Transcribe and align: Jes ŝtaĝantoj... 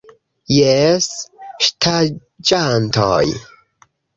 Jes 0.53 1.09
ŝtaĝantoj... 1.67 3.23